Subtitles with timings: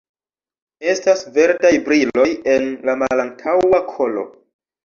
[0.93, 4.27] Estas verdaj briloj en la malantaŭa kolo.